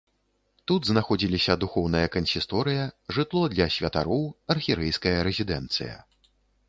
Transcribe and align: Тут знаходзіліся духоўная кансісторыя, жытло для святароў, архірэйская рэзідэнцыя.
Тут 0.69 0.87
знаходзіліся 0.91 1.57
духоўная 1.63 2.01
кансісторыя, 2.15 2.87
жытло 3.17 3.43
для 3.55 3.67
святароў, 3.75 4.23
архірэйская 4.55 5.17
рэзідэнцыя. 5.29 5.95